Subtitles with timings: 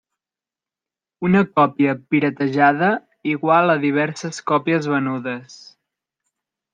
[1.29, 2.89] Una còpia “piratejada”
[3.35, 5.61] igual a diverses còpies venudes.